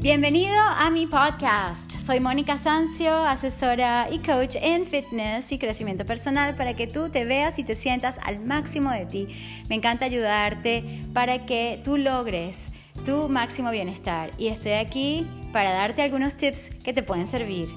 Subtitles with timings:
[0.00, 1.90] Bienvenido a mi podcast.
[1.90, 7.26] Soy Mónica Sancio, asesora y coach en fitness y crecimiento personal para que tú te
[7.26, 9.28] veas y te sientas al máximo de ti.
[9.68, 12.70] Me encanta ayudarte para que tú logres
[13.04, 17.68] tu máximo bienestar y estoy aquí para darte algunos tips que te pueden servir.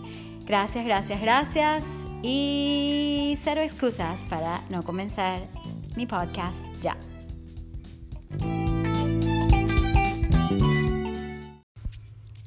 [0.45, 5.49] Gracias, gracias, gracias y cero excusas para no comenzar
[5.97, 6.95] mi podcast ya.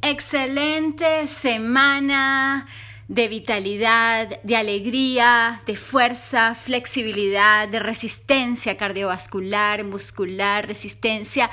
[0.08, 2.68] Excelente semana
[3.08, 11.50] de vitalidad, de alegría, de fuerza, flexibilidad, de resistencia cardiovascular, muscular, resistencia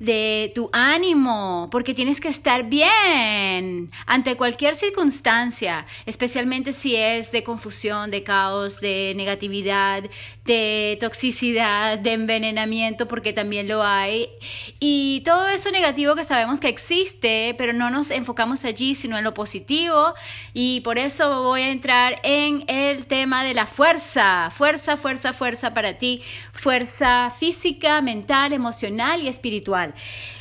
[0.00, 7.44] de tu ánimo, porque tienes que estar bien ante cualquier circunstancia, especialmente si es de
[7.44, 10.02] confusión, de caos, de negatividad,
[10.44, 14.28] de toxicidad, de envenenamiento, porque también lo hay.
[14.80, 19.24] Y todo eso negativo que sabemos que existe, pero no nos enfocamos allí, sino en
[19.24, 20.14] lo positivo.
[20.52, 24.50] Y por eso voy a entrar en el tema de la fuerza.
[24.50, 26.22] Fuerza, fuerza, fuerza para ti.
[26.52, 29.94] Fuerza física, mental, emocional y espiritual.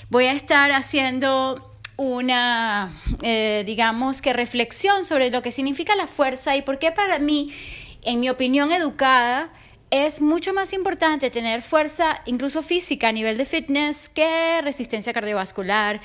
[0.10, 1.68] Voy a estar haciendo
[1.98, 7.20] una, eh, digamos que reflexión sobre lo que significa la fuerza y por qué para
[7.20, 7.54] mí,
[8.02, 9.52] en mi opinión educada,
[9.92, 16.00] es mucho más importante tener fuerza, incluso física, a nivel de fitness, que resistencia cardiovascular.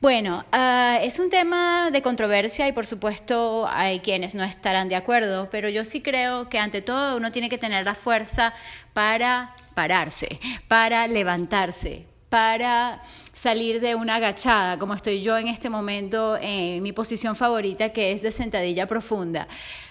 [0.00, 4.96] Bueno, ah, es un tema de controversia y por supuesto hay quienes no estarán de
[4.96, 8.54] acuerdo, pero yo sí creo que ante todo uno tiene que tener la fuerza
[8.92, 13.02] para pararse, para levantarse, para
[13.32, 18.10] salir de una agachada, como estoy yo en este momento en mi posición favorita, que
[18.10, 19.46] es de sentadilla profunda.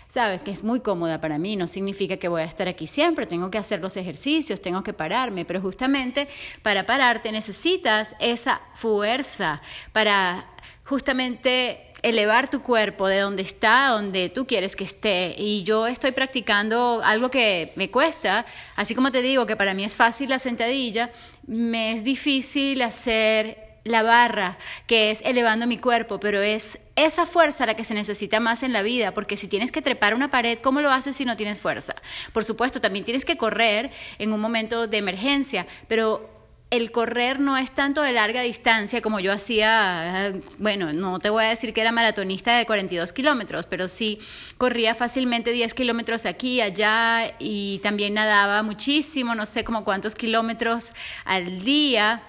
[0.07, 3.25] Sabes que es muy cómoda para mí, no significa que voy a estar aquí siempre,
[3.25, 6.29] tengo que hacer los ejercicios, tengo que pararme, pero justamente
[6.61, 10.45] para pararte necesitas esa fuerza para
[10.85, 15.35] justamente elevar tu cuerpo de donde está donde tú quieres que esté.
[15.37, 18.45] Y yo estoy practicando algo que me cuesta,
[18.77, 21.11] así como te digo que para mí es fácil la sentadilla,
[21.47, 27.65] me es difícil hacer la barra, que es elevando mi cuerpo, pero es esa fuerza
[27.65, 30.59] la que se necesita más en la vida, porque si tienes que trepar una pared,
[30.59, 31.95] ¿cómo lo haces si no tienes fuerza?
[32.33, 36.37] Por supuesto, también tienes que correr en un momento de emergencia, pero
[36.69, 41.45] el correr no es tanto de larga distancia como yo hacía, bueno, no te voy
[41.45, 44.19] a decir que era maratonista de 42 kilómetros, pero sí
[44.57, 50.91] corría fácilmente 10 kilómetros aquí, allá y también nadaba muchísimo, no sé como cuántos kilómetros
[51.23, 52.21] al día.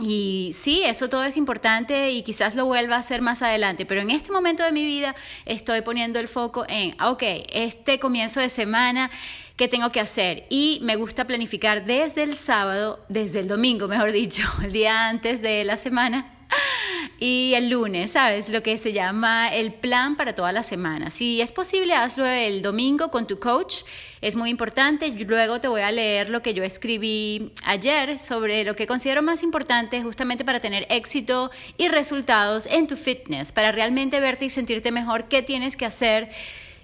[0.00, 4.00] Y sí, eso todo es importante y quizás lo vuelva a hacer más adelante, pero
[4.00, 7.22] en este momento de mi vida estoy poniendo el foco en, ok,
[7.52, 9.10] este comienzo de semana,
[9.56, 10.46] ¿qué tengo que hacer?
[10.48, 15.42] Y me gusta planificar desde el sábado, desde el domingo, mejor dicho, el día antes
[15.42, 16.39] de la semana
[17.18, 18.48] y el lunes, ¿sabes?
[18.48, 21.10] Lo que se llama el plan para toda la semana.
[21.10, 23.82] Si es posible, hazlo el domingo con tu coach.
[24.20, 25.08] Es muy importante.
[25.10, 29.42] Luego te voy a leer lo que yo escribí ayer sobre lo que considero más
[29.42, 34.92] importante justamente para tener éxito y resultados en tu fitness, para realmente verte y sentirte
[34.92, 36.30] mejor, qué tienes que hacer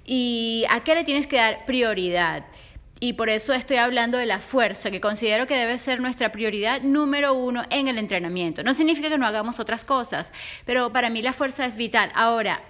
[0.05, 2.47] y a qué le tienes que dar prioridad.
[2.99, 6.81] Y por eso estoy hablando de la fuerza, que considero que debe ser nuestra prioridad
[6.81, 8.63] número uno en el entrenamiento.
[8.63, 10.33] No significa que no hagamos otras cosas,
[10.65, 12.11] pero para mí la fuerza es vital.
[12.15, 12.63] Ahora,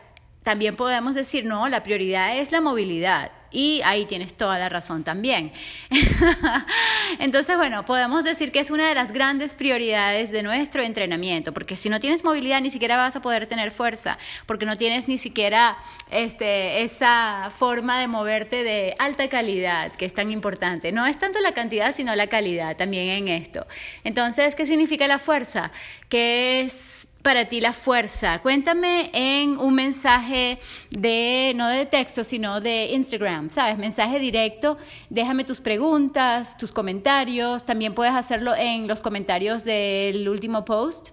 [0.43, 3.31] también podemos decir, no, la prioridad es la movilidad.
[3.51, 5.53] Y ahí tienes toda la razón también.
[7.19, 11.77] Entonces, bueno, podemos decir que es una de las grandes prioridades de nuestro entrenamiento, porque
[11.77, 15.19] si no tienes movilidad ni siquiera vas a poder tener fuerza, porque no tienes ni
[15.19, 15.77] siquiera
[16.11, 20.93] este, esa forma de moverte de alta calidad, que es tan importante.
[20.93, 23.67] No es tanto la cantidad, sino la calidad también en esto.
[24.05, 25.71] Entonces, ¿qué significa la fuerza?
[26.09, 28.41] Que es para ti la fuerza?
[28.41, 30.61] Cuéntame en un mensaje
[30.91, 33.79] de, no de texto, sino de Instagram, ¿sabes?
[33.79, 34.77] Mensaje directo.
[35.11, 37.65] Déjame tus preguntas, tus comentarios.
[37.65, 41.09] También puedes hacerlo en los comentarios del último post.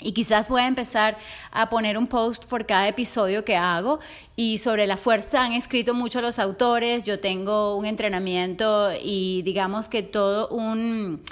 [0.00, 1.16] Y quizás voy a empezar
[1.52, 4.00] a poner un post por cada episodio que hago.
[4.34, 7.04] Y sobre la fuerza han escrito mucho los autores.
[7.04, 11.22] Yo tengo un entrenamiento y digamos que todo un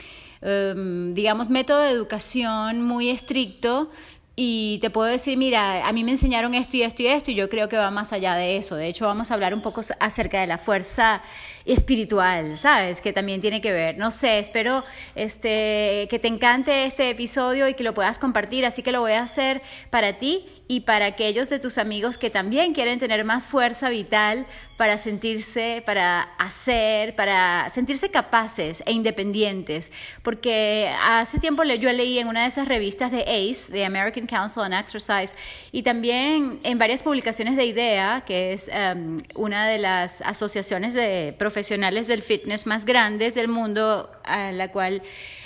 [0.48, 3.90] Em, digamos, método de educación muy estricto
[4.36, 7.34] y te puedo decir, mira, a mí me enseñaron esto y esto y esto y
[7.34, 8.76] yo creo que va más allá de eso.
[8.76, 11.20] De hecho, vamos a hablar un poco acerca de la fuerza
[11.64, 13.00] espiritual, ¿sabes?
[13.00, 13.98] Que también tiene que ver.
[13.98, 14.84] No sé, espero
[15.16, 19.12] este, que te encante este episodio y que lo puedas compartir, así que lo voy
[19.12, 23.46] a hacer para ti y para aquellos de tus amigos que también quieren tener más
[23.46, 24.46] fuerza vital
[24.76, 29.92] para sentirse, para hacer, para sentirse capaces e independientes.
[30.22, 34.62] Porque hace tiempo yo leí en una de esas revistas de ACE, de American Council
[34.62, 35.36] on Exercise,
[35.70, 41.34] y también en varias publicaciones de IDEA, que es um, una de las asociaciones de
[41.38, 45.02] profesionales del fitness más grandes del mundo, a la cual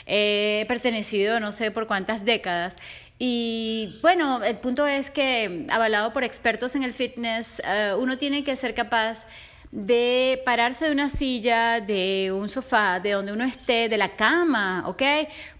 [0.06, 2.78] he pertenecido no sé por cuántas décadas.
[3.22, 8.44] Y bueno, el punto es que, avalado por expertos en el fitness, eh, uno tiene
[8.44, 9.26] que ser capaz
[9.72, 14.82] de pararse de una silla, de un sofá, de donde uno esté, de la cama,
[14.88, 15.02] ¿ok?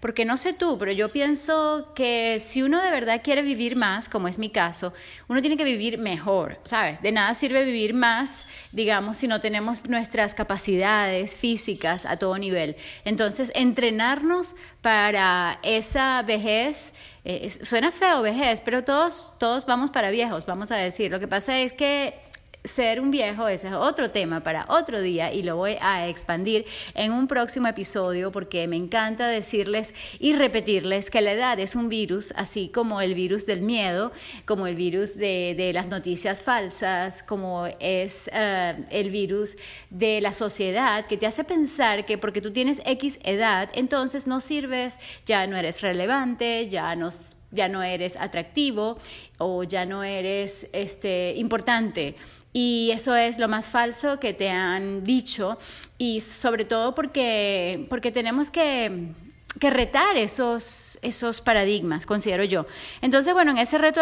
[0.01, 4.09] Porque no sé tú, pero yo pienso que si uno de verdad quiere vivir más,
[4.09, 4.93] como es mi caso,
[5.29, 7.01] uno tiene que vivir mejor, ¿sabes?
[7.01, 12.75] De nada sirve vivir más, digamos, si no tenemos nuestras capacidades físicas a todo nivel.
[13.05, 20.45] Entonces, entrenarnos para esa vejez, eh, suena feo vejez, pero todos, todos vamos para viejos,
[20.45, 21.11] vamos a decir.
[21.11, 22.30] Lo que pasa es que
[22.63, 26.65] ser un viejo, ese es otro tema para otro día y lo voy a expandir
[26.93, 31.89] en un próximo episodio porque me encanta decirles y repetirles que la edad es un
[31.89, 34.11] virus, así como el virus del miedo,
[34.45, 39.55] como el virus de, las noticias falsas, como es eh, el virus
[39.89, 44.41] de la sociedad que te hace pensar que porque tú tienes X edad, entonces no
[44.41, 47.09] sirves, ya no eres relevante, ya no
[47.51, 48.97] ya no eres atractivo
[49.37, 52.15] o ya no eres este, importante.
[52.53, 55.57] Y eso es lo más falso que te han dicho
[55.97, 59.13] y sobre todo porque, porque tenemos que
[59.59, 62.65] que retar esos, esos paradigmas, considero yo.
[63.01, 64.01] Entonces, bueno, en ese reto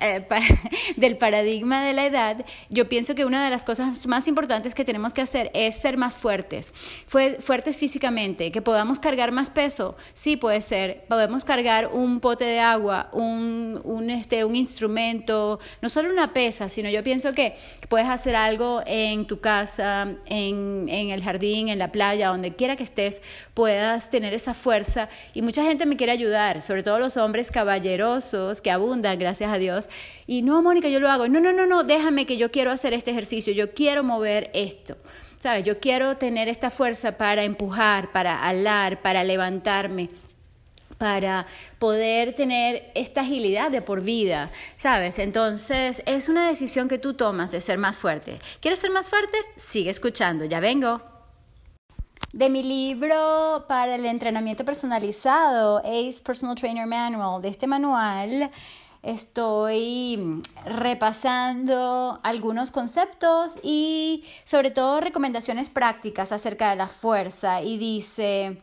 [0.00, 0.26] eh,
[0.96, 4.84] del paradigma de la edad, yo pienso que una de las cosas más importantes que
[4.84, 6.72] tenemos que hacer es ser más fuertes,
[7.06, 12.60] fuertes físicamente, que podamos cargar más peso, sí puede ser, podemos cargar un pote de
[12.60, 17.54] agua, un, un, este, un instrumento, no solo una pesa, sino yo pienso que
[17.88, 22.76] puedes hacer algo en tu casa, en, en el jardín, en la playa, donde quiera
[22.76, 23.20] que estés,
[23.52, 24.69] puedas tener esa fuerza
[25.34, 29.58] y mucha gente me quiere ayudar, sobre todo los hombres caballerosos que abundan, gracias a
[29.58, 29.88] Dios.
[30.26, 31.28] Y no, Mónica, yo lo hago.
[31.28, 34.96] No, no, no, no, déjame que yo quiero hacer este ejercicio, yo quiero mover esto.
[35.38, 35.64] ¿Sabes?
[35.64, 40.10] Yo quiero tener esta fuerza para empujar, para alar, para levantarme
[40.98, 41.46] para
[41.78, 45.18] poder tener esta agilidad de por vida, ¿sabes?
[45.18, 48.38] Entonces es una decisión que tú tomas de ser más fuerte.
[48.60, 49.38] ¿Quieres ser más fuerte?
[49.56, 51.09] Sigue escuchando, ya vengo
[52.32, 57.42] de mi libro para el entrenamiento personalizado, Ace Personal Trainer Manual.
[57.42, 58.50] De este manual
[59.02, 67.62] estoy repasando algunos conceptos y sobre todo recomendaciones prácticas acerca de la fuerza.
[67.62, 68.60] Y dice,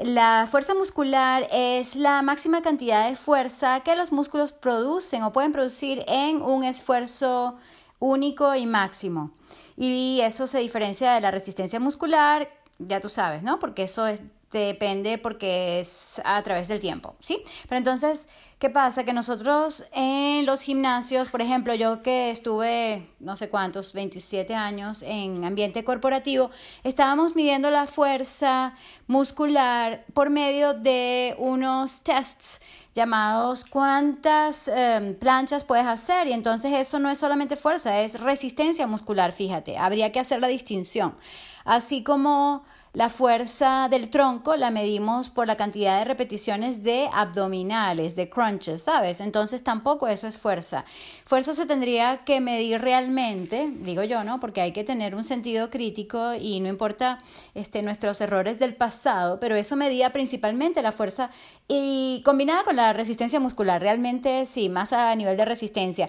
[0.00, 5.52] la fuerza muscular es la máxima cantidad de fuerza que los músculos producen o pueden
[5.52, 7.56] producir en un esfuerzo
[7.98, 9.30] único y máximo.
[9.76, 12.48] Y eso se diferencia de la resistencia muscular
[12.78, 13.58] ya tú sabes, ¿no?
[13.58, 17.42] Porque eso es, depende porque es a través del tiempo, ¿sí?
[17.68, 18.28] Pero entonces,
[18.58, 19.04] ¿qué pasa?
[19.04, 25.02] Que nosotros en los gimnasios, por ejemplo, yo que estuve no sé cuántos, 27 años
[25.02, 26.50] en ambiente corporativo,
[26.84, 28.74] estábamos midiendo la fuerza
[29.06, 32.60] muscular por medio de unos tests
[32.94, 38.86] llamados cuántas em, planchas puedes hacer y entonces eso no es solamente fuerza, es resistencia
[38.86, 41.16] muscular, fíjate, habría que hacer la distinción.
[41.64, 42.64] Así como
[42.94, 48.82] la fuerza del tronco la medimos por la cantidad de repeticiones de abdominales, de crunches,
[48.82, 49.20] ¿sabes?
[49.20, 50.84] Entonces tampoco eso es fuerza.
[51.24, 54.38] Fuerza se tendría que medir realmente, digo yo, ¿no?
[54.38, 57.18] Porque hay que tener un sentido crítico y no importa
[57.54, 61.30] este, nuestros errores del pasado, pero eso medía principalmente la fuerza
[61.66, 66.08] y combinada con la resistencia muscular, realmente sí, más a nivel de resistencia.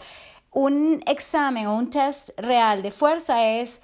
[0.52, 3.82] Un examen o un test real de fuerza es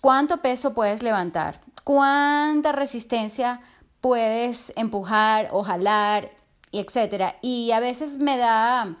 [0.00, 3.60] cuánto peso puedes levantar cuánta resistencia
[4.00, 6.30] puedes empujar o jalar,
[6.70, 7.36] y etcétera.
[7.42, 8.96] Y a veces me da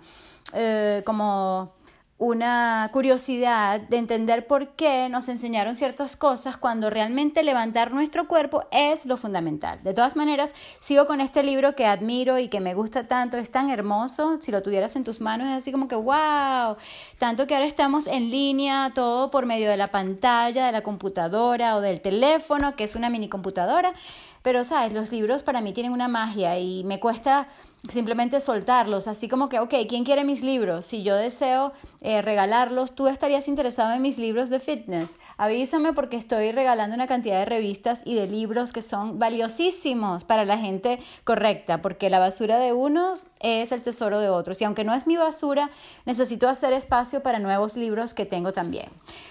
[0.52, 1.74] eh, como
[2.20, 8.64] una curiosidad de entender por qué nos enseñaron ciertas cosas cuando realmente levantar nuestro cuerpo
[8.72, 9.82] es lo fundamental.
[9.82, 13.50] De todas maneras, sigo con este libro que admiro y que me gusta tanto, es
[13.50, 16.76] tan hermoso, si lo tuvieras en tus manos es así como que wow,
[17.16, 21.74] tanto que ahora estamos en línea, todo por medio de la pantalla, de la computadora
[21.76, 23.94] o del teléfono, que es una mini computadora,
[24.42, 27.48] pero sabes, los libros para mí tienen una magia y me cuesta
[27.88, 30.84] simplemente soltarlos, así como que, ok, ¿quién quiere mis libros?
[30.84, 31.72] Si yo deseo
[32.02, 35.18] eh, regalarlos, tú estarías interesado en mis libros de fitness.
[35.38, 40.44] Avísame porque estoy regalando una cantidad de revistas y de libros que son valiosísimos para
[40.44, 44.60] la gente correcta, porque la basura de unos es el tesoro de otros.
[44.60, 45.70] Y aunque no es mi basura,
[46.04, 48.90] necesito hacer espacio para nuevos libros que tengo también.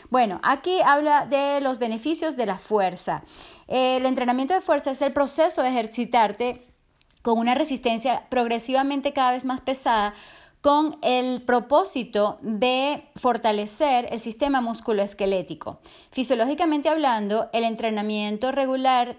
[0.10, 3.24] Bueno, aquí habla de los beneficios de la fuerza.
[3.68, 6.69] El entrenamiento de fuerza es el proceso de ejercitarte
[7.22, 10.14] con una resistencia progresivamente cada vez más pesada
[10.62, 15.80] con el propósito de fortalecer el sistema musculoesquelético.
[16.12, 19.16] Fisiológicamente hablando, el entrenamiento regular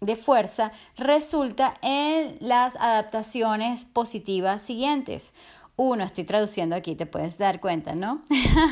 [0.00, 5.34] de fuerza resulta en las adaptaciones positivas siguientes.
[5.76, 8.22] Uno, estoy traduciendo aquí, te puedes dar cuenta, ¿no?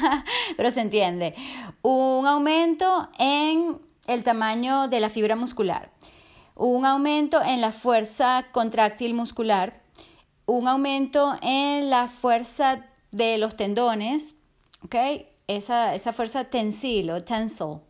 [0.56, 1.34] Pero se entiende.
[1.82, 5.90] Un aumento en el tamaño de la fibra muscular
[6.58, 9.80] un aumento en la fuerza contráctil muscular,
[10.44, 14.34] un aumento en la fuerza de los tendones,
[15.46, 17.80] esa, esa fuerza tensil o tensile,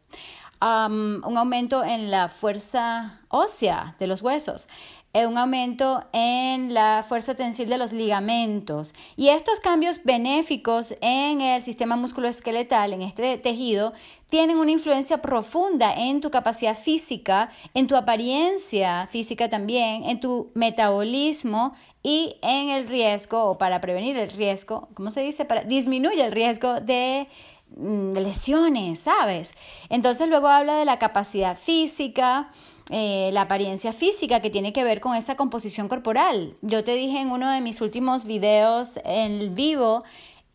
[0.61, 4.69] um, un aumento en la fuerza ósea de los huesos,
[5.15, 8.95] un aumento en la fuerza tensil de los ligamentos.
[9.17, 13.93] Y estos cambios benéficos en el sistema musculoesqueletal, en este tejido,
[14.29, 20.51] tienen una influencia profunda en tu capacidad física, en tu apariencia física también, en tu
[20.55, 25.45] metabolismo y en el riesgo, o para prevenir el riesgo, ¿cómo se dice?
[25.45, 27.29] Para disminuir el riesgo de
[27.77, 29.55] mm, lesiones, ¿sabes?
[29.89, 32.53] Entonces luego habla de la capacidad física,
[32.91, 36.57] eh, la apariencia física que tiene que ver con esa composición corporal.
[36.63, 40.05] Yo te dije en uno de mis últimos videos en vivo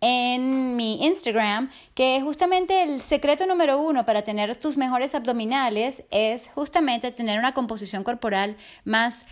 [0.02, 6.50] en mi Instagram que justamente el secreto número uno para tener tus mejores abdominales es
[6.54, 9.28] justamente tener una composición corporal más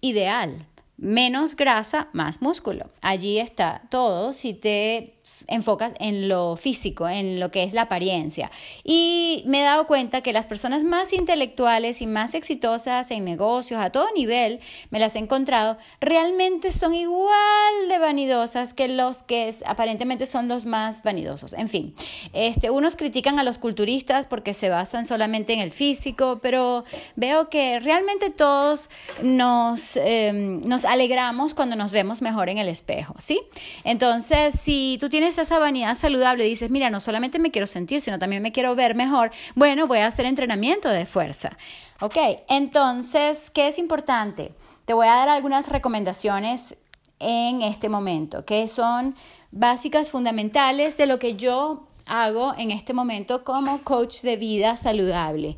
[0.00, 0.66] ideal.
[0.96, 2.90] Menos grasa, más músculo.
[3.02, 4.32] Allí está todo.
[4.32, 8.50] Si te enfocas en lo físico, en lo que es la apariencia.
[8.84, 13.80] Y me he dado cuenta que las personas más intelectuales y más exitosas en negocios
[13.80, 19.54] a todo nivel, me las he encontrado, realmente son igual de vanidosas que los que
[19.66, 21.52] aparentemente son los más vanidosos.
[21.52, 21.94] En fin,
[22.32, 26.84] este, unos critican a los culturistas porque se basan solamente en el físico, pero
[27.16, 28.90] veo que realmente todos
[29.22, 33.40] nos, em, nos alegramos cuando nos vemos mejor en el espejo, ¿sí?
[33.84, 38.18] Entonces, si tú tienes esa vanidad saludable dices, mira, no solamente me quiero sentir, sino
[38.18, 41.56] también me quiero ver mejor, bueno, voy a hacer entrenamiento de fuerza.
[42.00, 42.16] Ok,
[42.48, 44.52] entonces, ¿qué es importante?
[44.84, 46.78] Te voy a dar algunas recomendaciones
[47.18, 49.16] en este momento, que son
[49.50, 55.56] básicas, fundamentales de lo que yo hago en este momento como coach de vida saludable.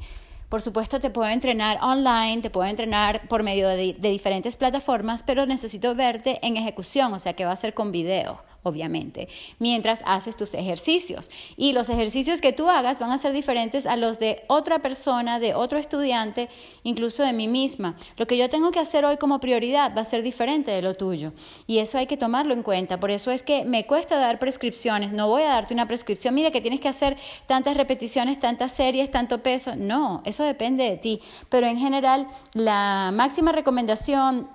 [0.49, 5.23] Por supuesto, te puedo entrenar online, te puedo entrenar por medio de, de, diferentes plataformas,
[5.23, 10.03] pero necesito verte en ejecución, o sea que va a ser con video obviamente, mientras
[10.07, 11.31] haces tus ejercicios.
[11.57, 15.39] Y los ejercicios que tú hagas van a ser diferentes a los de otra persona,
[15.39, 16.49] de otro estudiante,
[16.83, 17.97] incluso de mí misma.
[18.17, 20.95] Lo que yo tengo que hacer hoy como prioridad va a ser diferente de lo
[20.95, 21.33] tuyo.
[21.67, 23.01] Y eso hay que tomarlo en cuenta.
[23.01, 25.13] Por eso es que me cuesta dar prescripciones.
[25.13, 26.35] No voy a darte una prescripción.
[26.35, 29.77] Mira que tienes que hacer tantas repeticiones, tantas series, tanto peso.
[29.77, 31.21] No, eso depende de ti.
[31.49, 34.49] Pero en general, la máxima recomendación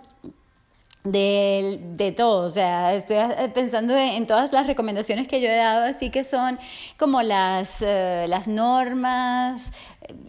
[1.05, 3.17] de, de, todo, o sea, estoy
[3.53, 6.57] pensando en todas las recomendaciones que yo he dado, así que son
[6.97, 9.71] como las, eh, las normas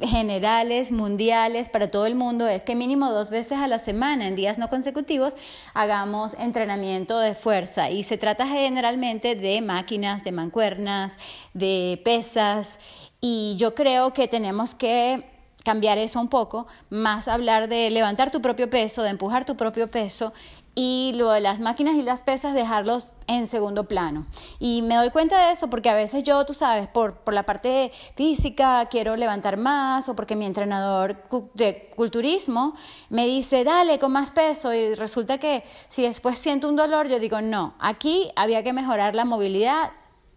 [0.02, 4.37] generales, mundiales, para todo el mundo, es que mínimo dos veces a la semana, en
[4.37, 5.35] días no consecutivos,
[5.73, 7.90] hagamos entrenamiento de fuerza.
[7.90, 11.18] Y se trata generalmente de máquinas, de mancuernas,
[11.54, 12.78] de pesas,
[13.21, 15.25] y yo creo que tenemos que
[15.64, 19.90] cambiar eso un poco, más hablar de levantar tu propio peso, de empujar tu propio
[19.90, 20.33] peso
[20.78, 24.26] y lo de las máquinas y las pesas dejarlos en segundo plano.
[24.61, 27.45] Y me doy cuenta de eso porque a veces yo, tú sabes, por, por la
[27.45, 32.75] parte física quiero levantar más o porque mi entrenador de culturismo
[33.09, 37.18] me dice, dale con más peso y resulta que si después siento un dolor, yo
[37.18, 39.92] digo, no, aquí había que mejorar la movilidad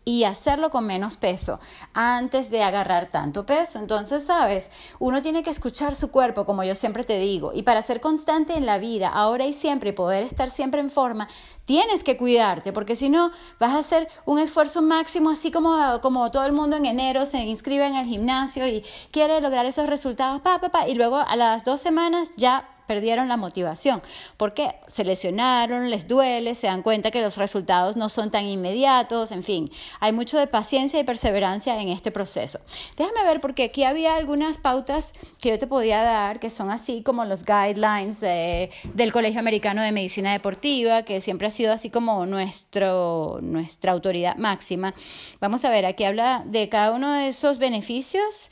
[0.06, 1.60] y hacerlo con menos peso
[1.94, 3.80] antes de agarrar tanto peso.
[3.80, 7.82] Entonces, sabes, uno tiene que escuchar su cuerpo, como yo siempre te digo, y para
[7.82, 11.28] ser constante en la vida, ahora y siempre, y poder estar siempre en forma,
[11.66, 16.32] tienes que cuidarte, porque si no, vas a hacer un esfuerzo máximo, así como, como
[16.32, 20.42] todo el mundo en enero se inscribe en el gimnasio y quiere lograr esos resultados,
[20.42, 24.02] pa, pa, pa, y luego a las dos semanas ya perdieron la motivación.
[24.36, 29.32] Porque se lesionaron, les duele, se dan cuenta que los resultados no son tan inmediatos,
[29.32, 32.60] en fin, hay mucho de paciencia y perseverancia en este proceso.
[32.98, 37.04] Déjame ver porque aquí había algunas pautas que yo te podía dar que son así
[37.04, 42.26] como los guidelines del Colegio Americano de Medicina Deportiva, que siempre ha sido así como
[42.26, 44.96] nuestro, nuestra autoridad máxima.
[45.40, 48.50] Vamos a ver, aquí habla de cada uno de esos beneficios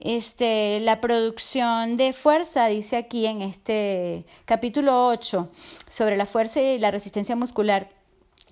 [0.00, 5.48] este, la producción de fuerza, dice aquí en este capítulo 8,
[5.88, 7.88] sobre la fuerza y la resistencia muscular.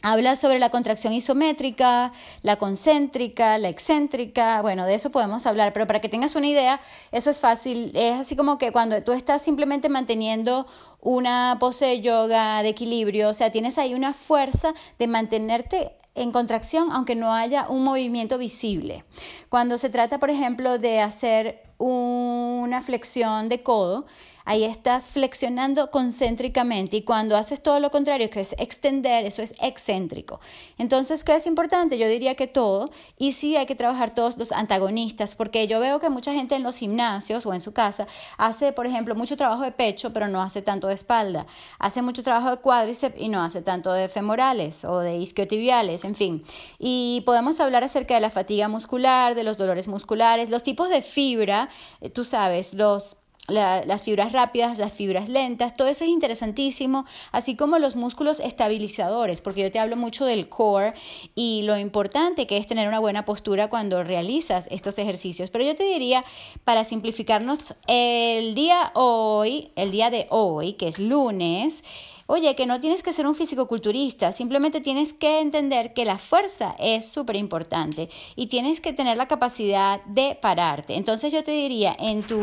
[0.00, 2.12] Habla sobre la contracción isométrica,
[2.43, 6.81] la concéntrica, la excéntrica, bueno, de eso podemos hablar, pero para que tengas una idea,
[7.11, 10.67] eso es fácil, es así como que cuando tú estás simplemente manteniendo
[11.00, 16.33] una pose de yoga de equilibrio, o sea, tienes ahí una fuerza de mantenerte en
[16.33, 19.05] contracción aunque no haya un movimiento visible.
[19.49, 24.07] Cuando se trata, por ejemplo, de hacer una flexión de codo,
[24.49, 29.55] ahí estás flexionando concéntricamente y cuando haces todo lo contrario, que es extender, eso es
[29.61, 30.40] excéntrico.
[30.78, 31.99] Entonces, ¿qué es importante?
[31.99, 32.88] Yo diría que todo
[33.19, 36.62] y sí hay que trabajar todos los antagonistas porque yo veo que mucha gente en
[36.62, 38.07] los gimnasios o en su casa
[38.38, 41.45] hace, por ejemplo, mucho trabajo de pecho, pero no hace tanto de espalda.
[41.78, 46.14] Hace mucho trabajo de cuádriceps y no hace tanto de femorales o de isquiotibiales, en
[46.14, 46.43] fin.
[46.78, 51.02] Y podemos hablar acerca de la fatiga muscular, de los dolores musculares, los tipos de
[51.02, 51.69] fibra,
[52.00, 57.57] eh, tú sabes, los las fibras rápidas, las fibras lentas, todo eso es interesantísimo, así
[57.57, 60.95] como los músculos estabilizadores, porque yo te hablo mucho del core
[61.35, 65.50] y lo importante que es tener una buena postura cuando realizas estos ejercicios.
[65.50, 66.25] Pero yo te diría,
[66.64, 71.83] para simplificarnos, el día hoy, el día de hoy, que es lunes,
[72.31, 76.76] Oye, que no tienes que ser un físico-culturista, simplemente tienes que entender que la fuerza
[76.78, 80.97] es súper importante y tienes que tener la capacidad de pararte.
[80.97, 82.43] Entonces yo te diría, en tu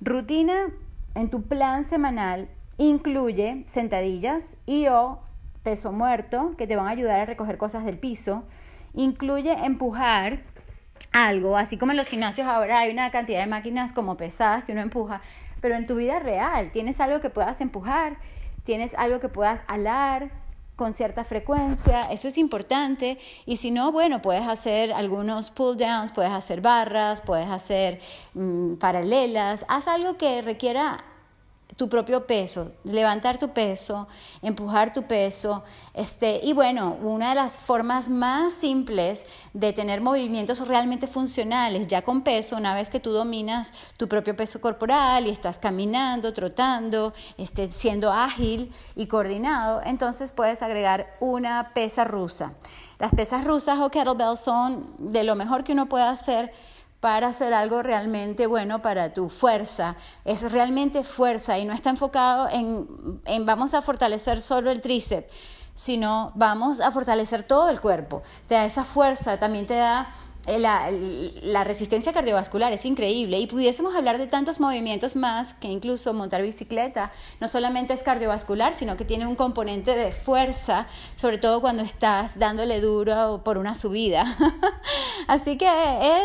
[0.00, 0.66] Rutina
[1.14, 2.48] en tu plan semanal
[2.78, 5.20] incluye sentadillas y o
[5.62, 8.44] peso muerto que te van a ayudar a recoger cosas del piso.
[8.92, 10.42] Incluye empujar
[11.12, 14.72] algo, así como en los gimnasios ahora hay una cantidad de máquinas como pesadas que
[14.72, 15.20] uno empuja,
[15.60, 18.16] pero en tu vida real tienes algo que puedas empujar,
[18.64, 20.30] tienes algo que puedas alar,
[20.76, 23.18] con cierta frecuencia, eso es importante.
[23.46, 28.00] Y si no, bueno, puedes hacer algunos pull downs, puedes hacer barras, puedes hacer
[28.34, 30.98] mm, paralelas, haz algo que requiera
[31.76, 34.06] tu propio peso, levantar tu peso,
[34.42, 35.64] empujar tu peso.
[35.92, 42.02] Este, y bueno, una de las formas más simples de tener movimientos realmente funcionales, ya
[42.02, 47.12] con peso, una vez que tú dominas tu propio peso corporal y estás caminando, trotando,
[47.38, 52.54] este, siendo ágil y coordinado, entonces puedes agregar una pesa rusa.
[52.98, 56.52] Las pesas rusas o kettlebells son de lo mejor que uno puede hacer
[57.04, 59.94] para hacer algo realmente bueno para tu fuerza.
[60.24, 65.30] Es realmente fuerza y no está enfocado en, en vamos a fortalecer solo el tríceps,
[65.74, 68.22] sino vamos a fortalecer todo el cuerpo.
[68.48, 70.14] Te da esa fuerza, también te da
[70.46, 75.68] eh, la, la, resistencia cardiovascular es increíble y pudiésemos hablar de tantos movimientos más que
[75.68, 81.38] incluso montar bicicleta no solamente es cardiovascular, sino que tiene un componente de fuerza, sobre
[81.38, 84.26] todo cuando estás dándole duro por una subida.
[85.28, 85.66] Así que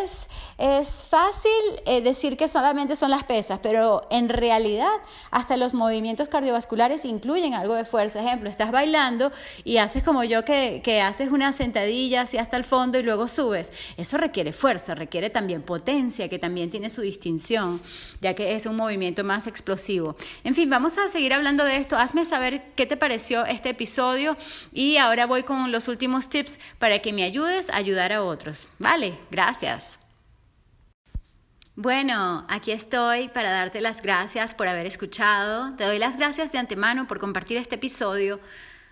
[0.04, 0.28] es,
[0.60, 1.50] es fácil
[1.86, 4.92] eh, decir que solamente son las pesas, pero en realidad
[5.32, 8.20] hasta los movimientos cardiovasculares incluyen algo de fuerza.
[8.20, 9.32] Ejemplo, estás bailando
[9.64, 13.30] y haces como yo que, que haces una sentadilla hacia hasta el fondo y luego
[13.30, 13.72] subes.
[13.96, 17.82] Eso requiere fuerza, requiere también potencia, que también tiene su distinción,
[18.20, 20.18] ya que es un movimiento más explosivo.
[20.44, 21.96] En fin, vamos a seguir hablando de esto.
[21.96, 24.36] Hazme saber qué te pareció este episodio
[24.74, 28.68] y ahora voy con los últimos tips para que me ayudes a ayudar a otros.
[28.78, 30.09] Vale, gracias.
[31.82, 35.78] Bueno, aquí estoy para darte las gracias por haber escuchado.
[35.78, 38.42] Te doy las gracias de antemano por compartir este episodio.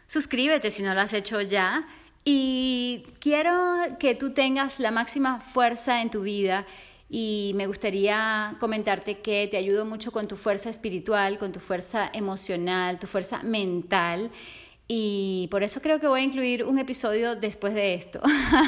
[0.06, 1.86] Suscríbete si no lo has hecho ya
[2.24, 3.54] y quiero
[4.00, 6.66] que tú tengas la máxima fuerza en tu vida
[7.10, 12.10] y me gustaría comentarte que te ayudo mucho con tu fuerza espiritual, con tu fuerza
[12.14, 14.32] emocional, tu fuerza mental.
[14.90, 18.22] Y por eso creo que voy a incluir un episodio después de esto.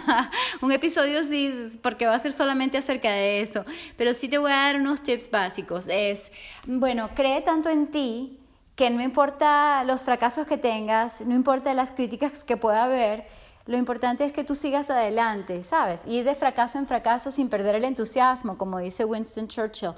[0.61, 3.63] un episodio sí, porque va a ser solamente acerca de eso.
[3.95, 5.87] Pero sí te voy a dar unos tips básicos.
[5.87, 6.31] Es,
[6.65, 8.37] bueno, cree tanto en ti
[8.75, 13.25] que no importa los fracasos que tengas, no importa las críticas que pueda haber,
[13.65, 16.01] lo importante es que tú sigas adelante, ¿sabes?
[16.07, 19.91] Ir de fracaso en fracaso sin perder el entusiasmo, como dice Winston Churchill.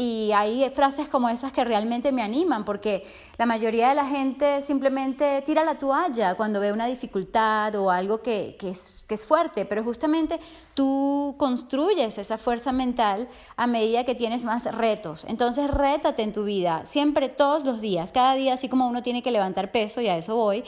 [0.00, 3.02] Y hay frases como esas que realmente me animan, porque
[3.36, 8.22] la mayoría de la gente simplemente tira la toalla cuando ve una dificultad o algo
[8.22, 10.38] que, que, es, que es fuerte, pero justamente
[10.74, 15.24] tú construyes esa fuerza mental a medida que tienes más retos.
[15.24, 19.20] Entonces, rétate en tu vida, siempre, todos los días, cada día, así como uno tiene
[19.20, 20.62] que levantar peso, y a eso voy,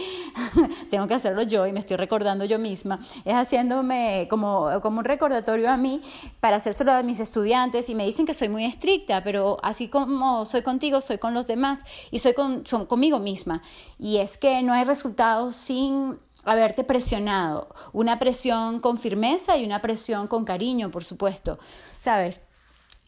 [0.91, 5.05] tengo que hacerlo yo y me estoy recordando yo misma, es haciéndome como, como un
[5.05, 6.01] recordatorio a mí
[6.41, 10.47] para hacérselo a mis estudiantes y me dicen que soy muy estricta pero así como
[10.47, 13.63] soy contigo, soy con los demás y soy con, conmigo misma.
[13.99, 17.69] Y es que no hay resultados sin haberte presionado.
[17.93, 21.59] Una presión con firmeza y una presión con cariño, por supuesto.
[22.01, 22.43] ¿Sabes?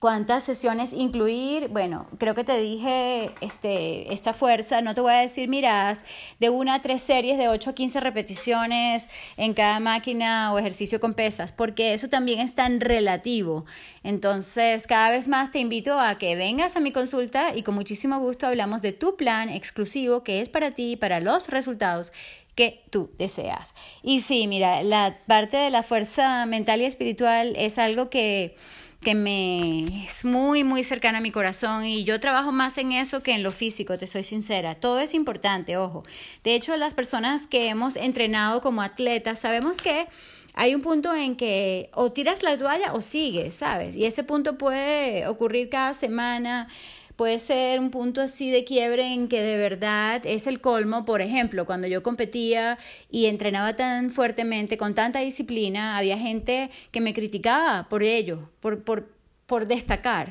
[0.02, 1.68] Cuántas sesiones incluir.
[1.68, 4.80] Bueno, creo que te dije este, esta fuerza.
[4.80, 6.04] No te voy a decir, miras,
[6.40, 10.98] de una a tres series de 8 a 15 repeticiones en cada máquina o ejercicio
[10.98, 13.64] con pesas, porque eso también es tan relativo.
[14.02, 18.18] Entonces, cada vez más te invito a que vengas a mi consulta y con muchísimo
[18.18, 22.10] gusto hablamos de tu plan exclusivo que es para ti y para los resultados
[22.56, 23.76] que tú deseas.
[24.02, 28.56] Y sí, mira, la parte de la fuerza mental y espiritual es algo que
[29.02, 33.22] que me es muy, muy cercana a mi corazón y yo trabajo más en eso
[33.22, 34.76] que en lo físico, te soy sincera.
[34.76, 36.04] Todo es importante, ojo.
[36.44, 40.06] De hecho, las personas que hemos entrenado como atletas sabemos que
[40.54, 43.96] hay un punto en que o tiras la toalla o sigues, ¿sabes?
[43.96, 46.68] Y ese punto puede ocurrir cada semana
[47.16, 51.04] puede ser un punto así de quiebre en que de verdad es el colmo.
[51.04, 52.78] Por ejemplo, cuando yo competía
[53.10, 58.82] y entrenaba tan fuertemente, con tanta disciplina, había gente que me criticaba por ello, por,
[58.84, 59.08] por,
[59.46, 60.28] por destacar.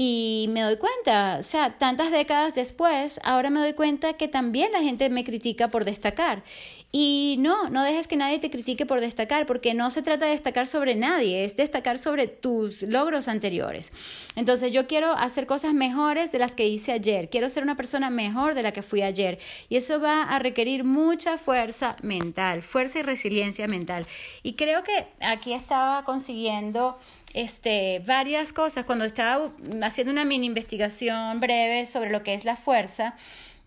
[0.00, 4.70] Y me doy cuenta, o sea, tantas décadas después, ahora me doy cuenta que también
[4.70, 6.44] la gente me critica por destacar.
[6.90, 10.30] Y no, no dejes que nadie te critique por destacar, porque no se trata de
[10.30, 13.92] destacar sobre nadie, es destacar sobre tus logros anteriores.
[14.36, 18.08] Entonces yo quiero hacer cosas mejores de las que hice ayer, quiero ser una persona
[18.08, 19.38] mejor de la que fui ayer.
[19.68, 24.06] Y eso va a requerir mucha fuerza mental, fuerza y resiliencia mental.
[24.42, 26.98] Y creo que aquí estaba consiguiendo
[27.34, 28.86] este, varias cosas.
[28.86, 29.50] Cuando estaba
[29.82, 33.14] haciendo una mini investigación breve sobre lo que es la fuerza,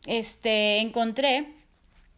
[0.07, 1.60] este, encontré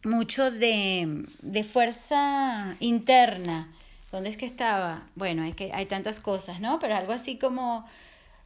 [0.04, 3.72] mucho de, de fuerza interna.
[4.12, 5.08] ¿Dónde es que estaba?
[5.16, 6.80] Bueno, hay, que, hay tantas cosas, ¿no?
[6.80, 7.86] Pero algo así como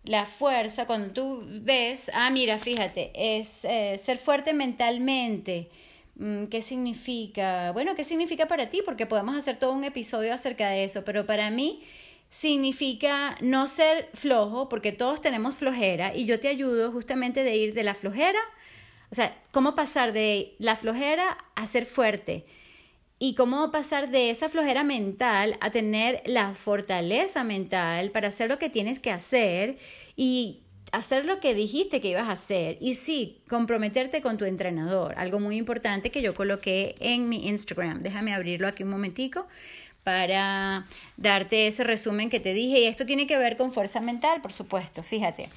[0.03, 5.69] la fuerza, cuando tú ves, ah, mira, fíjate, es eh, ser fuerte mentalmente.
[6.15, 7.71] Mm, ¿Qué significa?
[7.73, 8.81] Bueno, ¿qué significa para ti?
[8.85, 11.83] Porque podemos hacer todo un episodio acerca de eso, pero para mí
[12.29, 17.73] significa no ser flojo, porque todos tenemos flojera, y yo te ayudo justamente de ir
[17.73, 18.39] de la flojera,
[19.11, 22.45] o sea, cómo pasar de la flojera a ser fuerte.
[23.19, 28.59] Y cómo pasar de esa flojera mental a tener la fortaleza mental para hacer lo
[28.59, 29.79] que tienes que hacer
[30.15, 32.77] y hacer lo que dijiste que ibas a hacer.
[32.79, 35.15] Y sí, comprometerte con tu entrenador.
[35.17, 38.01] Algo muy importante que yo coloqué en mi Instagram.
[38.01, 39.47] Déjame abrirlo aquí un momentico
[40.07, 42.79] para darte ese resumen que te dije.
[42.79, 45.03] Y esto tiene que ver con fuerza mental, por supuesto.
[45.03, 45.49] Fíjate.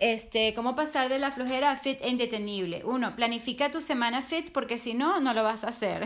[0.00, 2.82] Este, cómo pasar de la flojera a fit e indetenible.
[2.84, 6.04] Uno, planifica tu semana fit porque si no, no lo vas a hacer.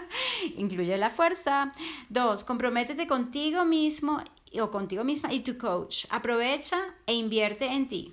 [0.58, 1.72] Incluye la fuerza.
[2.10, 4.22] Dos, comprométete contigo mismo
[4.60, 6.04] o contigo misma y tu coach.
[6.10, 8.12] Aprovecha e invierte en ti.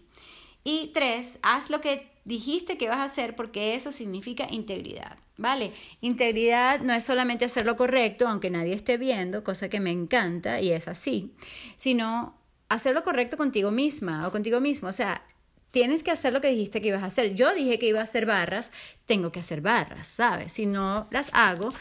[0.63, 5.17] Y tres, haz lo que dijiste que vas a hacer porque eso significa integridad.
[5.35, 5.71] ¿Vale?
[6.01, 10.59] Integridad no es solamente hacer lo correcto, aunque nadie esté viendo, cosa que me encanta
[10.59, 11.33] y es así,
[11.77, 12.37] sino
[12.67, 14.89] hacer lo correcto contigo misma o contigo mismo.
[14.89, 15.23] O sea,
[15.71, 17.35] tienes que hacer lo que dijiste que ibas a hacer.
[17.35, 18.73] Yo dije que iba a hacer barras,
[19.05, 20.51] tengo que hacer barras, ¿sabes?
[20.51, 21.73] Si no las hago,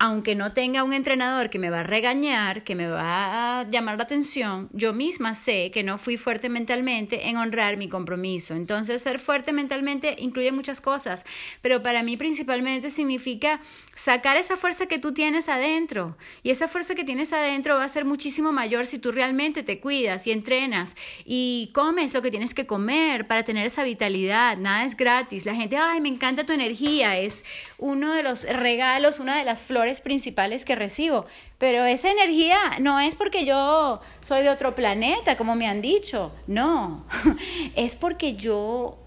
[0.00, 3.96] aunque no tenga un entrenador que me va a regañar, que me va a llamar
[3.96, 8.54] la atención, yo misma sé que no fui fuerte mentalmente en honrar mi compromiso.
[8.54, 11.24] Entonces, ser fuerte mentalmente incluye muchas cosas,
[11.62, 13.60] pero para mí principalmente significa
[13.96, 16.16] sacar esa fuerza que tú tienes adentro.
[16.44, 19.80] Y esa fuerza que tienes adentro va a ser muchísimo mayor si tú realmente te
[19.80, 24.56] cuidas y entrenas y comes lo que tienes que comer para tener esa vitalidad.
[24.58, 25.44] Nada es gratis.
[25.44, 27.18] La gente, ay, me encanta tu energía.
[27.18, 27.42] Es
[27.78, 31.26] uno de los regalos, una de las flores principales que recibo.
[31.58, 36.32] Pero esa energía no es porque yo soy de otro planeta, como me han dicho.
[36.46, 37.04] No,
[37.74, 38.98] es porque yo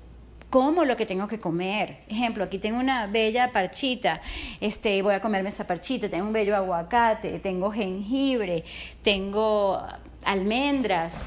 [0.52, 2.00] como lo que tengo que comer.
[2.10, 4.22] Ejemplo, aquí tengo una bella parchita,
[4.60, 8.66] este, voy a comerme esa parchita, tengo un bello aguacate, tengo jengibre,
[9.02, 9.82] tengo
[10.26, 11.26] almendras,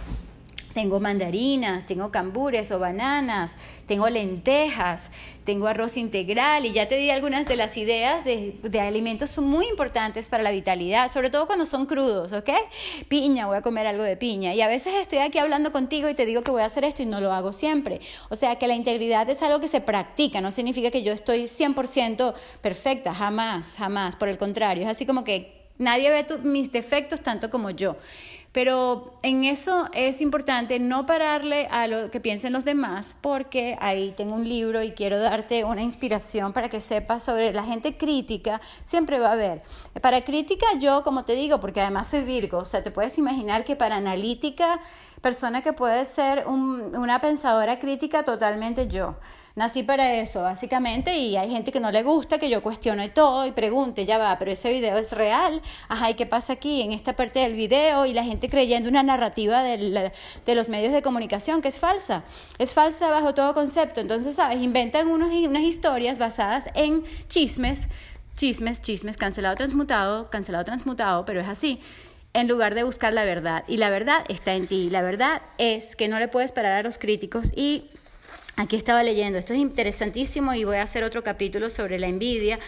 [0.75, 3.57] tengo mandarinas, tengo cambures o bananas,
[3.87, 5.13] tengo lentejas,
[5.45, 10.27] tengo arroz integral y ya te di algunas de las ideas de, alimentos muy importantes
[10.27, 12.51] para la vitalidad, sobre todo cuando son crudos, ¿ok?
[13.09, 16.15] Piña, voy a comer algo de piña y a veces estoy aquí hablando contigo y
[16.15, 18.01] te digo que voy a hacer esto y no lo hago siempre.
[18.29, 21.45] O sea que la integridad es algo que se practica, no significa que yo estoy
[21.45, 27.21] 100% perfecta, jamás, jamás, por el contrario, es así como que nadie ve mis defectos
[27.21, 27.97] tanto como yo.
[28.55, 34.14] Pero en eso es importante no pararle a lo que piensen los demás, porque ahí
[34.17, 38.61] tengo un libro y quiero darte una inspiración para que sepas sobre la gente crítica,
[38.85, 39.61] siempre va a haber.
[40.01, 43.64] Para crítica yo, como te digo, porque además soy Virgo, o sea, te puedes imaginar
[43.64, 44.81] que para analítica,
[45.21, 49.17] persona que puede ser una pensadora crítica, totalmente yo.
[49.57, 53.47] Nací para eso, básicamente, y hay gente que no le gusta que yo cuestione todo
[53.47, 56.93] y pregunte, ya va, pero ese video es real, ajá, ¿y qué pasa aquí en
[56.93, 58.05] esta parte del video?
[58.05, 60.12] Y la gente creyendo una narrativa de
[60.54, 62.24] los medios de comunicación que es falsa,
[62.59, 64.00] es falsa bajo todo concepto.
[64.00, 64.59] Entonces, ¿sabes?
[64.59, 67.88] Inventan unos, unas historias basadas en chismes,
[68.37, 71.80] chismes, chismes, cancelado, transmutado, cancelado, transmutado, pero es así
[72.33, 73.64] en lugar de buscar la verdad.
[73.68, 74.90] Y la verdad está en ti.
[74.90, 77.90] La verdad es que no le puedes parar a los críticos y
[78.57, 82.61] Aquí estaba leyendo, esto es interesantísimo y voy a hacer otro capítulo sobre la envidia,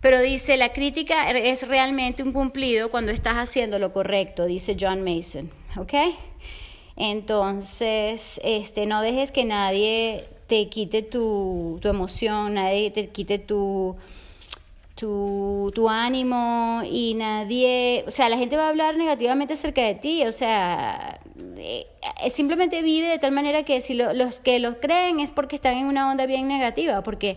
[0.00, 5.02] pero dice, la crítica es realmente un cumplido cuando estás haciendo lo correcto, dice John
[5.02, 5.94] Mason, ¿ok?
[6.96, 13.96] Entonces, este, no dejes que nadie te quite tu, tu emoción, nadie te quite tu,
[14.94, 19.94] tu, tu, ánimo y nadie, o sea, la gente va a hablar negativamente acerca de
[19.94, 21.20] ti, o sea,
[21.56, 21.86] eh,
[22.30, 25.86] simplemente vive de tal manera que si los que lo creen es porque están en
[25.86, 27.36] una onda bien negativa, porque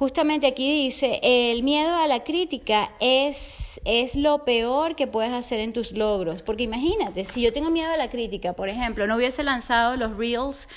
[0.00, 5.60] justamente aquí dice, el miedo a la crítica es, es lo peor que puedes hacer
[5.60, 9.16] en tus logros, porque imagínate, si yo tengo miedo a la crítica, por ejemplo, no
[9.16, 10.68] hubiese lanzado los reels,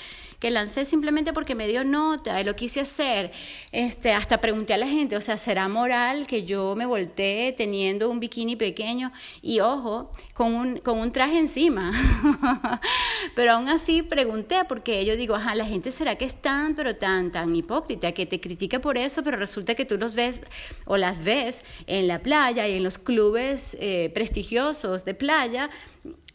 [0.44, 3.32] que lancé simplemente porque me dio nota y lo quise hacer.
[3.72, 8.10] Este, hasta pregunté a la gente, o sea, ¿será moral que yo me voltee teniendo
[8.10, 11.92] un bikini pequeño y ojo, con un, con un traje encima?
[13.34, 16.94] pero aún así pregunté porque yo digo, ajá, la gente será que es tan, pero
[16.94, 20.42] tan, tan hipócrita que te critica por eso, pero resulta que tú los ves
[20.84, 25.70] o las ves en la playa y en los clubes eh, prestigiosos de playa,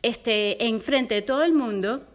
[0.01, 2.07] este, enfrente de todo el mundo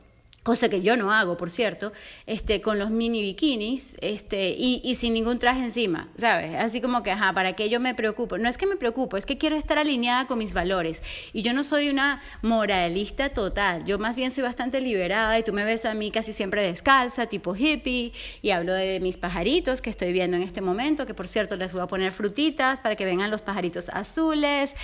[0.44, 1.92] cosa que yo no hago, por cierto,
[2.26, 6.54] este, con los mini bikinis este, y, y, sin ningún traje encima, ¿sabes?
[6.57, 8.37] Así como que, ajá, ¿para qué yo me preocupo?
[8.37, 11.02] No es que me preocupo, es que quiero estar alineada con mis valores.
[11.33, 15.54] Y yo no soy una moralista total, yo más bien soy bastante liberada y tú
[15.54, 19.88] me ves a mí casi siempre descalza, tipo hippie, y hablo de mis pajaritos que
[19.88, 23.07] estoy viendo en este momento, que por cierto les voy a poner frutitas para que
[23.07, 24.74] vengan los pajaritos azules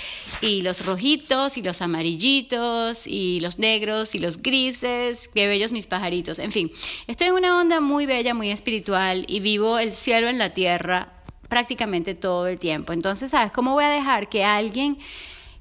[0.41, 5.87] y los rojitos y los amarillitos y los negros y los grises, que bellos mis
[5.87, 6.39] pajaritos.
[6.39, 6.73] En fin,
[7.07, 11.13] estoy en una onda muy bella, muy espiritual y vivo el cielo en la tierra
[11.51, 12.95] prácticamente todo el tiempo.
[12.95, 14.97] Entonces, ¿sabes cómo voy a dejar que alguien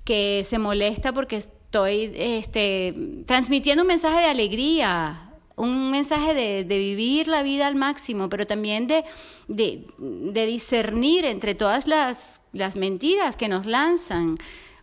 [0.06, 2.94] que se molesta porque estoy este,
[3.26, 8.48] transmitiendo un mensaje de alegría, un mensaje de, de, vivir la vida al máximo, pero
[8.48, 9.04] también de,
[9.48, 14.36] de, de discernir entre todas las, las mentiras que nos lanzan?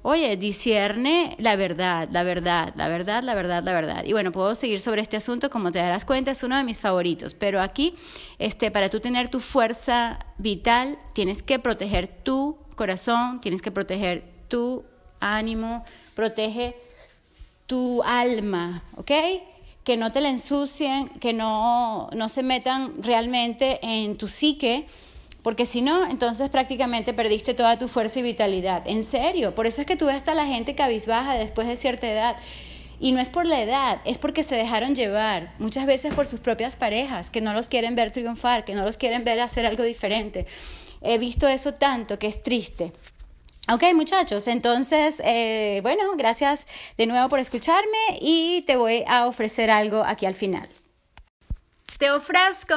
[0.06, 4.04] Oye, discierne la verdad, la verdad, la verdad, la verdad, la verdad.
[4.04, 6.78] Y bueno, puedo seguir sobre este asunto, como te darás cuenta, es uno de mis
[6.78, 7.34] favoritos.
[7.34, 7.92] Pero aquí,
[8.38, 14.22] este, para tú tener tu fuerza vital, tienes que proteger tu corazón, tienes que proteger
[14.46, 14.84] tu
[15.18, 16.76] ánimo, protege
[17.66, 19.10] tu alma, ¿ok?
[19.82, 24.86] Que no te la ensucien, que no, no se metan realmente en tu psique
[25.46, 28.82] porque si no, entonces prácticamente perdiste toda tu fuerza y vitalidad.
[28.84, 32.10] En serio, por eso es que tú ves a la gente cabizbaja después de cierta
[32.10, 32.36] edad.
[32.98, 36.40] Y no es por la edad, es porque se dejaron llevar, muchas veces por sus
[36.40, 39.84] propias parejas, que no los quieren ver triunfar, que no los quieren ver hacer algo
[39.84, 40.46] diferente.
[41.00, 42.92] He visto eso tanto que es triste.
[43.72, 46.66] Ok, muchachos, entonces, eh, bueno, gracias
[46.98, 50.68] de nuevo por escucharme y te voy a ofrecer algo aquí al final.
[51.98, 52.74] Te ofrezco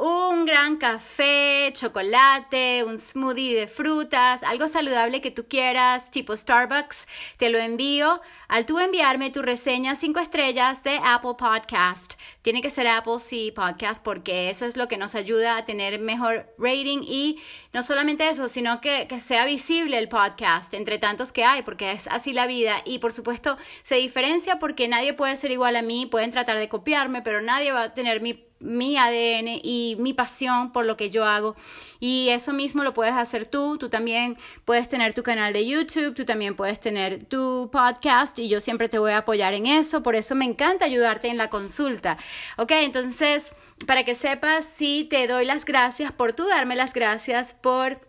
[0.00, 7.06] un gran café, chocolate, un smoothie de frutas, algo saludable que tú quieras, tipo Starbucks.
[7.36, 12.14] Te lo envío al tú enviarme tu reseña 5 estrellas de Apple Podcast.
[12.42, 16.00] Tiene que ser Apple sí Podcast porque eso es lo que nos ayuda a tener
[16.00, 17.38] mejor rating y
[17.72, 21.92] no solamente eso, sino que, que sea visible el podcast entre tantos que hay porque
[21.92, 25.82] es así la vida y por supuesto se diferencia porque nadie puede ser igual a
[25.82, 30.12] mí, pueden tratar de copiarme, pero nadie va a tener mi mi ADN y mi
[30.12, 31.56] pasión por lo que yo hago.
[32.00, 33.78] Y eso mismo lo puedes hacer tú.
[33.78, 38.48] Tú también puedes tener tu canal de YouTube, tú también puedes tener tu podcast y
[38.48, 40.02] yo siempre te voy a apoyar en eso.
[40.02, 42.18] Por eso me encanta ayudarte en la consulta.
[42.56, 43.54] Ok, entonces,
[43.86, 48.00] para que sepas, sí te doy las gracias por tú darme las gracias por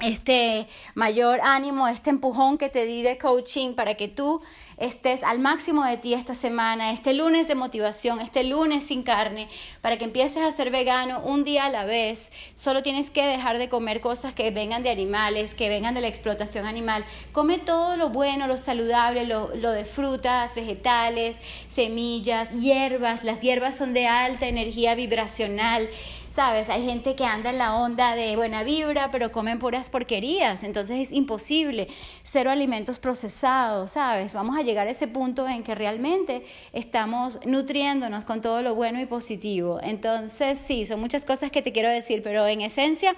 [0.00, 4.42] este mayor ánimo, este empujón que te di de coaching para que tú
[4.82, 9.48] estés al máximo de ti esta semana, este lunes de motivación, este lunes sin carne,
[9.80, 12.32] para que empieces a ser vegano un día a la vez.
[12.56, 16.08] Solo tienes que dejar de comer cosas que vengan de animales, que vengan de la
[16.08, 17.04] explotación animal.
[17.30, 23.22] Come todo lo bueno, lo saludable, lo, lo de frutas, vegetales, semillas, hierbas.
[23.22, 25.88] Las hierbas son de alta energía vibracional.
[26.32, 26.70] ¿Sabes?
[26.70, 31.08] Hay gente que anda en la onda de buena vibra, pero comen puras porquerías, entonces
[31.08, 31.88] es imposible.
[32.22, 34.32] Cero alimentos procesados, ¿sabes?
[34.32, 36.42] Vamos a llegar a ese punto en que realmente
[36.72, 39.78] estamos nutriéndonos con todo lo bueno y positivo.
[39.82, 43.14] Entonces, sí, son muchas cosas que te quiero decir, pero en esencia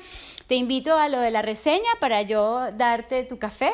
[0.48, 3.72] te invito a lo de la reseña para yo darte tu café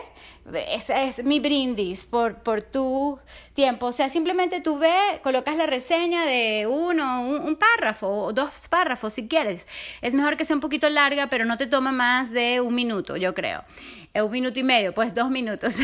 [0.54, 3.18] ese es mi brindis por, por tu
[3.54, 3.86] tiempo.
[3.86, 9.12] O sea, simplemente tú ve, colocas la reseña de uno, un, párrafo o dos párrafos
[9.12, 9.66] si quieres.
[10.00, 13.16] Es mejor que sea un poquito larga, pero no te toma más de un minuto,
[13.16, 13.64] yo creo.
[14.12, 15.79] Eh, un minuto y medio, pues dos minutos.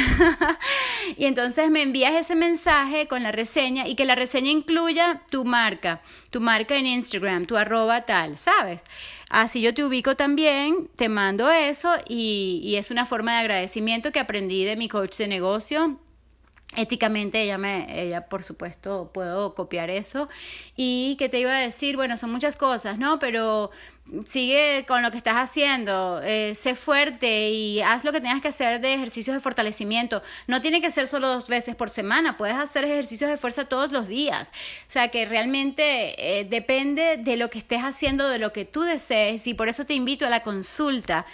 [1.16, 5.44] y entonces me envías ese mensaje con la reseña y que la reseña incluya tu
[5.44, 8.82] marca, tu marca en Instagram, tu arroba tal, ¿sabes?
[9.30, 14.10] Así yo te ubico también, te mando eso y, y es una forma de agradecimiento
[14.10, 16.00] que aprendí de mi coach de negocio
[16.76, 20.28] éticamente ella me ella por supuesto puedo copiar eso
[20.76, 23.70] y que te iba a decir bueno son muchas cosas no pero
[24.24, 28.48] sigue con lo que estás haciendo, eh, sé fuerte y haz lo que tengas que
[28.48, 30.22] hacer de ejercicios de fortalecimiento.
[30.46, 33.92] No tiene que ser solo dos veces por semana, puedes hacer ejercicios de fuerza todos
[33.92, 34.52] los días.
[34.86, 38.82] O sea que realmente eh, depende de lo que estés haciendo, de lo que tú
[38.82, 41.26] desees y por eso te invito a la consulta.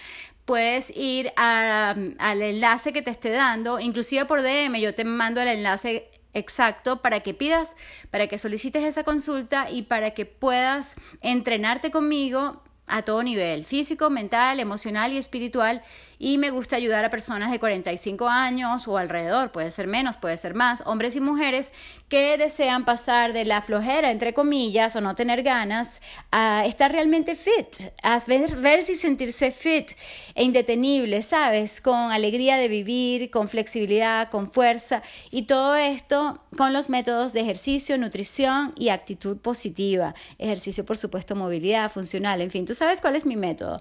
[0.45, 5.49] Puedes ir al enlace que te esté dando, inclusive por DM, yo te mando el
[5.49, 7.77] enlace exacto para que pidas,
[8.11, 14.11] para que solicites esa consulta y para que puedas entrenarte conmigo a todo nivel, físico,
[14.11, 15.83] mental, emocional y espiritual
[16.23, 20.37] y me gusta ayudar a personas de 45 años o alrededor, puede ser menos, puede
[20.37, 21.73] ser más, hombres y mujeres
[22.09, 27.35] que desean pasar de la flojera, entre comillas, o no tener ganas, a estar realmente
[27.35, 29.91] fit, a ver, verse y sentirse fit
[30.37, 31.81] e indetenible, ¿sabes?
[31.81, 37.41] Con alegría de vivir, con flexibilidad, con fuerza y todo esto con los métodos de
[37.41, 40.15] ejercicio, nutrición y actitud positiva.
[40.39, 43.81] Ejercicio, por supuesto, movilidad funcional, en fin, tú sabes cuál es mi método.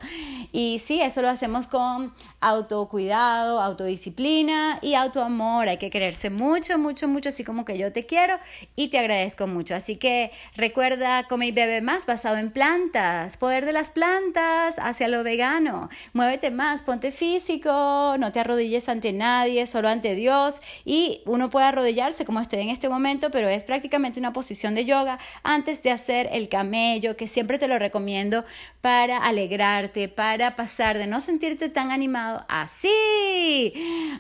[0.52, 5.70] Y sí, eso lo hacemos con autocuidado, autodisciplina y autoamor.
[5.70, 8.40] Hay que quererse mucho, mucho, mucho, así como que yo te quiero
[8.76, 9.76] y te agradezco mucho.
[9.76, 15.08] Así que recuerda, come y bebe más basado en plantas, poder de las plantas hacia
[15.08, 15.90] lo vegano.
[16.14, 20.62] Muévete más, ponte físico, no te arrodilles ante nadie, solo ante Dios.
[20.84, 24.86] Y uno puede arrodillarse como estoy en este momento, pero es prácticamente una posición de
[24.86, 28.44] yoga antes de hacer el camello, que siempre te lo recomiendo
[28.82, 33.74] para alegrarte, para pasar de no sentirte tan animado así.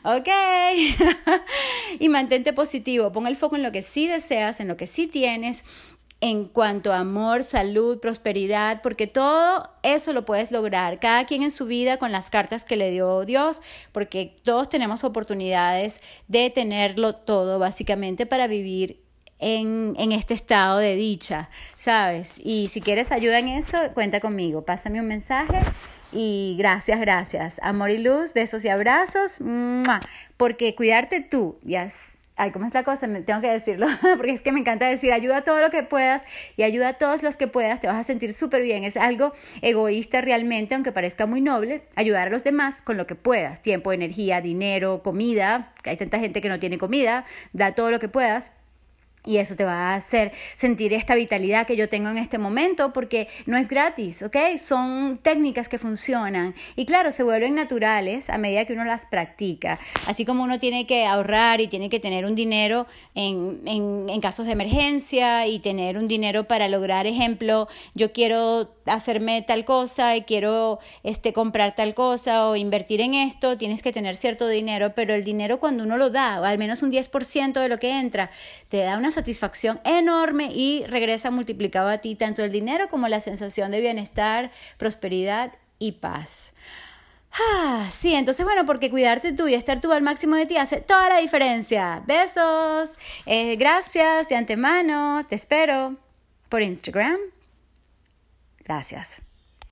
[0.03, 0.27] ¿Ok?
[1.99, 3.11] y mantente positivo.
[3.11, 5.63] Pon el foco en lo que sí deseas, en lo que sí tienes
[6.21, 11.49] en cuanto a amor, salud, prosperidad, porque todo eso lo puedes lograr, cada quien en
[11.49, 13.59] su vida con las cartas que le dio Dios,
[13.91, 19.01] porque todos tenemos oportunidades de tenerlo todo básicamente para vivir
[19.39, 22.39] en, en, este estado de dicha, ¿sabes?
[22.43, 25.57] Y si quieres ayuda en eso, cuenta conmigo, pásame un mensaje
[26.11, 27.59] y gracias, gracias.
[27.61, 29.37] Amor y luz, besos y abrazos.
[30.37, 31.89] Porque cuidarte tú, ya
[32.41, 33.05] ay, ¿cómo es la cosa?
[33.05, 33.85] Me, tengo que decirlo,
[34.17, 36.23] porque es que me encanta decir, ayuda a todo lo que puedas
[36.57, 38.83] y ayuda a todos los que puedas, te vas a sentir súper bien.
[38.83, 43.13] Es algo egoísta realmente, aunque parezca muy noble, ayudar a los demás con lo que
[43.15, 47.91] puedas, tiempo, energía, dinero, comida, que hay tanta gente que no tiene comida, da todo
[47.91, 48.57] lo que puedas
[49.25, 52.91] y eso te va a hacer sentir esta vitalidad que yo tengo en este momento
[52.93, 54.35] porque no es gratis, ¿ok?
[54.57, 59.79] Son técnicas que funcionan y claro, se vuelven naturales a medida que uno las practica.
[60.07, 64.21] Así como uno tiene que ahorrar y tiene que tener un dinero en, en, en
[64.21, 70.15] casos de emergencia y tener un dinero para lograr, ejemplo, yo quiero hacerme tal cosa
[70.15, 74.93] y quiero este, comprar tal cosa o invertir en esto, tienes que tener cierto dinero,
[74.95, 77.99] pero el dinero cuando uno lo da, o al menos un 10% de lo que
[77.99, 78.31] entra,
[78.69, 83.71] te da satisfacción enorme y regresa multiplicado a ti tanto el dinero como la sensación
[83.71, 86.53] de bienestar, prosperidad y paz.
[87.33, 90.81] Ah, sí, entonces bueno, porque cuidarte tú y estar tú al máximo de ti hace
[90.81, 92.03] toda la diferencia.
[92.05, 92.91] Besos,
[93.25, 95.95] eh, gracias de antemano, te espero.
[96.49, 97.17] por Instagram.
[98.59, 99.21] Gracias.